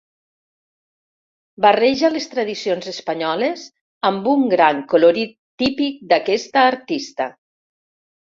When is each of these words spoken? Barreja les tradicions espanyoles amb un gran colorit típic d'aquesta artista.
Barreja 1.65 2.09
les 2.13 2.25
tradicions 2.31 2.87
espanyoles 2.93 3.67
amb 4.09 4.29
un 4.33 4.47
gran 4.55 4.81
colorit 4.95 5.37
típic 5.65 6.01
d'aquesta 6.13 6.65
artista. 6.73 7.29